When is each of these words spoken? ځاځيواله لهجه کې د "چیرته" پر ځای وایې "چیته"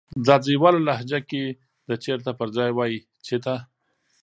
ځاځيواله 0.25 0.79
لهجه 0.87 1.19
کې 1.29 1.43
د 1.89 1.91
"چیرته" 2.03 2.31
پر 2.39 2.47
ځای 2.57 2.69
وایې 2.77 2.99
"چیته" 3.25 3.55